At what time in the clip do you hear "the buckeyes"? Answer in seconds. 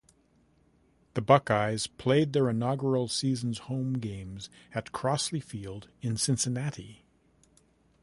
1.13-1.85